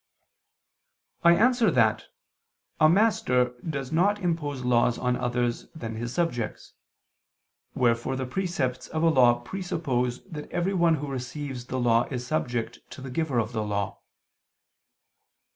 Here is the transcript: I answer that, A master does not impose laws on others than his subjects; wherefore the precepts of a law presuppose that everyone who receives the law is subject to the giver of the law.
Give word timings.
I 1.23 1.35
answer 1.35 1.69
that, 1.69 2.05
A 2.79 2.89
master 2.89 3.53
does 3.69 3.91
not 3.91 4.17
impose 4.19 4.63
laws 4.65 4.97
on 4.97 5.15
others 5.15 5.67
than 5.75 5.93
his 5.95 6.11
subjects; 6.11 6.73
wherefore 7.75 8.15
the 8.15 8.25
precepts 8.25 8.87
of 8.87 9.03
a 9.03 9.09
law 9.09 9.37
presuppose 9.41 10.23
that 10.23 10.49
everyone 10.49 10.95
who 10.95 11.07
receives 11.11 11.67
the 11.67 11.79
law 11.79 12.05
is 12.09 12.25
subject 12.25 12.79
to 12.89 13.01
the 13.01 13.11
giver 13.11 13.37
of 13.37 13.51
the 13.51 13.61
law. 13.61 13.99